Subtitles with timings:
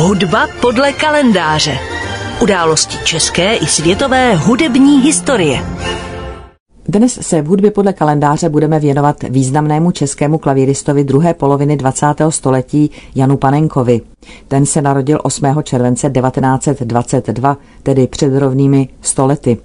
[0.00, 1.78] Hudba podle kalendáře.
[2.42, 5.62] Události české i světové hudební historie.
[6.88, 12.06] Dnes se v hudbě podle kalendáře budeme věnovat významnému českému klavíristovi druhé poloviny 20.
[12.28, 14.00] století Janu Panenkovi.
[14.48, 15.62] Ten se narodil 8.
[15.62, 19.58] července 1922, tedy před rovnými stolety.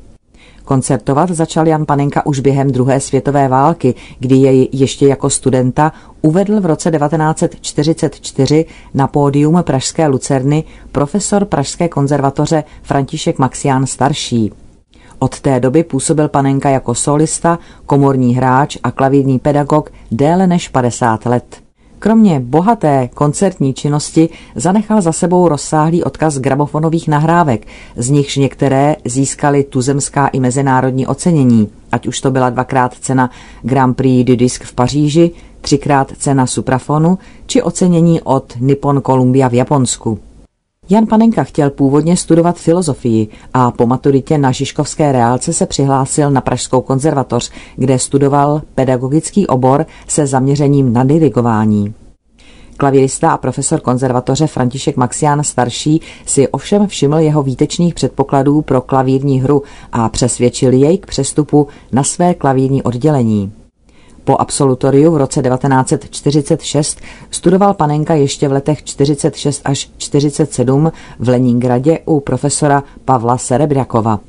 [0.65, 5.91] Koncertovat začal Jan Panenka už během druhé světové války, kdy jej ještě jako studenta
[6.21, 14.51] uvedl v roce 1944 na pódium Pražské Lucerny profesor Pražské konzervatoře František Maxián starší.
[15.19, 21.25] Od té doby působil Panenka jako solista, komorní hráč a klavírní pedagog déle než 50
[21.25, 21.64] let.
[21.99, 29.63] Kromě bohaté koncertní činnosti zanechal za sebou rozsáhlý odkaz gramofonových nahrávek, z nichž některé získaly
[29.63, 33.29] tuzemská i mezinárodní ocenění, ať už to byla dvakrát cena
[33.61, 35.31] Grand Prix du Disc v Paříži,
[35.61, 40.19] třikrát cena Suprafonu či ocenění od Nippon Columbia v Japonsku.
[40.89, 46.41] Jan Panenka chtěl původně studovat filozofii a po maturitě na Žižkovské reálce se přihlásil na
[46.41, 51.93] Pražskou konzervatoř, kde studoval pedagogický obor se zaměřením na dirigování.
[52.77, 59.41] Klavírista a profesor konzervatoře František Maxián starší si ovšem všiml jeho výtečných předpokladů pro klavírní
[59.41, 63.51] hru a přesvědčil jej k přestupu na své klavírní oddělení.
[64.25, 66.99] Po absolutoriu v roce 1946
[67.31, 74.19] studoval Panenka ještě v letech 46 až 47 v Leningradě u profesora Pavla Serebriakova.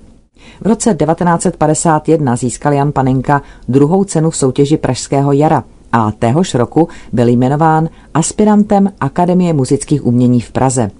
[0.60, 6.88] V roce 1951 získal Jan Panenka druhou cenu v soutěži Pražského jara a téhož roku
[7.12, 10.90] byl jmenován aspirantem Akademie muzických umění v Praze.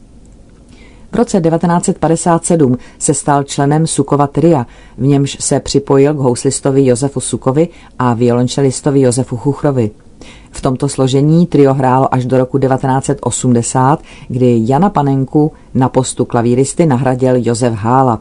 [1.17, 4.67] V roce 1957 se stal členem Sukova tria,
[4.98, 9.91] v němž se připojil k houslistovi Josefu Sukovi a violončelistovi Josefu Chuchrovi.
[10.50, 16.86] V tomto složení trio hrálo až do roku 1980, kdy Jana Panenku na postu klavíristy
[16.86, 18.20] nahradil Josef Hála.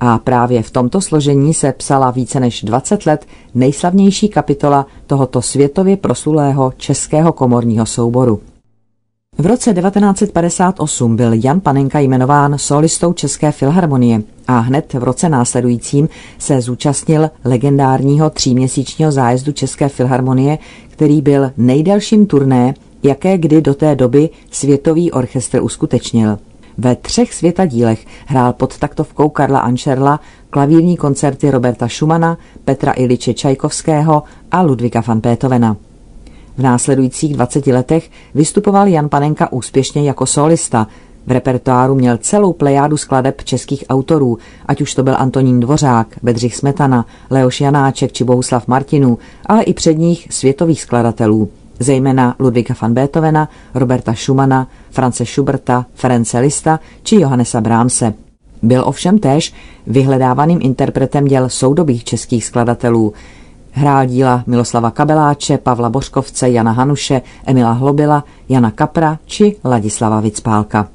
[0.00, 5.96] A právě v tomto složení se psala více než 20 let nejslavnější kapitola tohoto světově
[5.96, 8.40] proslulého českého komorního souboru.
[9.38, 16.08] V roce 1958 byl Jan Panenka jmenován solistou České filharmonie a hned v roce následujícím
[16.38, 23.94] se zúčastnil legendárního tříměsíčního zájezdu České filharmonie, který byl nejdelším turné, jaké kdy do té
[23.94, 26.38] doby světový orchestr uskutečnil.
[26.78, 30.20] Ve třech světadílech hrál pod taktovkou Karla Ančerla
[30.50, 35.76] klavírní koncerty Roberta Schumana, Petra Iliče Čajkovského a Ludvíka van Beethovena.
[36.58, 40.86] V následujících 20 letech vystupoval Jan Panenka úspěšně jako solista.
[41.26, 46.56] V repertoáru měl celou plejádu skladeb českých autorů, ať už to byl Antonín Dvořák, Bedřich
[46.56, 51.48] Smetana, Leoš Janáček či Bohuslav Martinů, ale i předních světových skladatelů,
[51.78, 58.14] zejména Ludvíka van Beethovena, Roberta Schumana, France Schuberta, Ference Lista či Johannesa Brahmse.
[58.62, 59.54] Byl ovšem též
[59.86, 63.12] vyhledávaným interpretem děl soudobých českých skladatelů,
[63.74, 70.88] Hrál díla Miloslava Kabeláče, Pavla Bořkovce, Jana Hanuše, Emila Hlobila, Jana Kapra či Ladislava Vicpálka.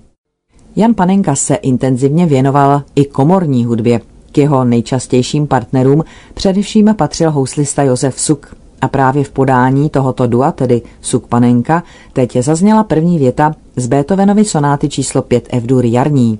[0.75, 4.01] Jan Panenka se intenzivně věnoval i komorní hudbě.
[4.31, 8.55] K jeho nejčastějším partnerům především patřil houslista Josef Suk.
[8.81, 11.83] A právě v podání tohoto dua, tedy Suk Panenka,
[12.13, 16.39] teď zazněla první věta z Beethovenovy sonáty číslo 5 F-dur jarní.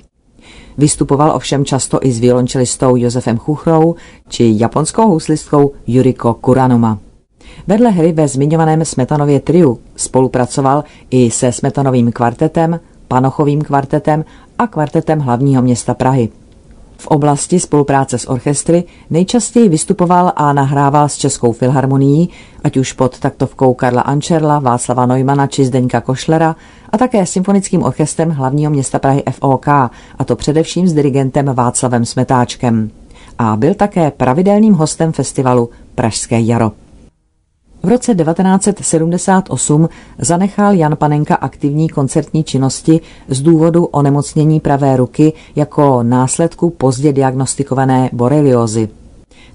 [0.78, 3.96] Vystupoval ovšem často i s violončelistou Josefem Chuchrou
[4.30, 7.00] či japonskou houslistkou Yuriko Kuranoma.
[7.68, 14.26] Vedle hry ve zmiňovaném Smetanově triu spolupracoval i se Smetanovým kvartetem, Panochovým kvartetem
[14.60, 16.30] a kvartetem hlavního města Prahy.
[17.00, 22.30] V oblasti spolupráce s orchestry nejčastěji vystupoval a nahrával s Českou filharmonií,
[22.64, 26.56] ať už pod taktovkou Karla Ančerla, Václava Neumana či Zdeňka Košlera
[26.90, 29.90] a také symfonickým orchestrem hlavního města Prahy FOK, a
[30.26, 32.92] to především s dirigentem Václavem Smetáčkem.
[33.40, 36.72] A byl také pravidelným hostem festivalu Pražské jaro.
[37.84, 39.90] V roce 1978
[40.20, 48.10] zanechal Jan Panenka aktivní koncertní činnosti z důvodu onemocnění pravé ruky jako následku pozdě diagnostikované
[48.14, 48.90] boreliozy.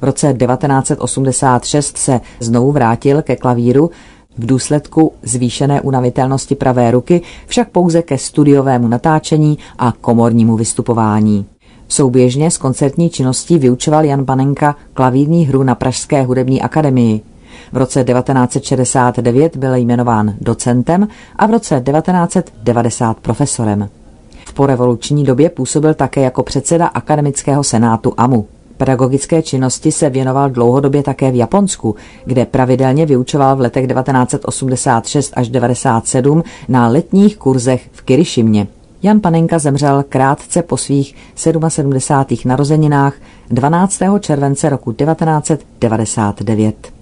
[0.01, 3.91] V roce 1986 se znovu vrátil ke klavíru,
[4.39, 11.47] v důsledku zvýšené unavitelnosti pravé ruky však pouze ke studiovému natáčení a komornímu vystupování.
[11.89, 17.21] Souběžně s koncertní činností vyučoval Jan Panenka klavírní hru na Pražské hudební akademii.
[17.73, 23.89] V roce 1969 byl jmenován docentem a v roce 1990 profesorem.
[24.47, 28.47] V porevoluční době působil také jako předseda akademického senátu AMU.
[28.77, 35.49] Pedagogické činnosti se věnoval dlouhodobě také v Japonsku, kde pravidelně vyučoval v letech 1986 až
[35.49, 38.67] 1997 na letních kurzech v Kirišimě.
[39.03, 42.37] Jan Panenka zemřel krátce po svých 77.
[42.45, 43.15] narozeninách
[43.51, 43.99] 12.
[44.21, 47.02] července roku 1999.